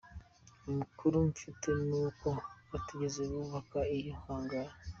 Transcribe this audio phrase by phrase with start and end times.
[0.69, 2.27] Amakuru mfite n’uko
[2.71, 4.67] batigeze bubaka iyo «hangar».